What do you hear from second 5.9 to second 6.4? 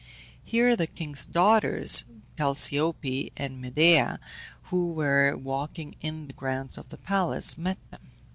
in the